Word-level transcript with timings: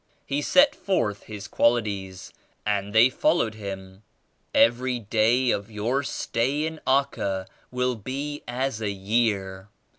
He 0.25 0.41
set 0.41 0.73
forth 0.73 1.25
His 1.25 1.47
qualities 1.47 2.33
and 2.65 2.91
they 2.91 3.07
followed 3.07 3.53
Him. 3.53 4.01
Every 4.51 4.97
day 4.97 5.51
of 5.51 5.69
your 5.69 6.01
stay 6.01 6.65
in 6.65 6.81
Acca 6.87 7.45
will 7.69 7.93
be 7.95 8.41
as 8.47 8.81
a 8.81 8.89
year. 8.89 9.69